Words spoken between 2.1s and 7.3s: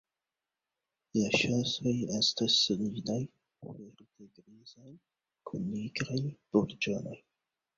estas solidaj, verde-grizaj, kun nigraj burĝonoj.